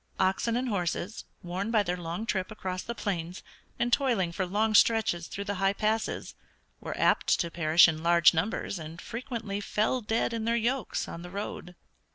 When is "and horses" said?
0.57-1.25